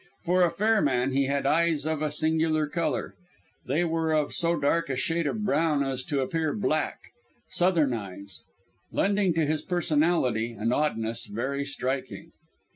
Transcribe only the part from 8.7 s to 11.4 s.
lending to his personality an oddness